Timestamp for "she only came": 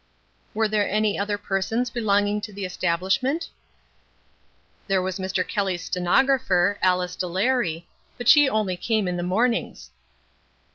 8.27-9.07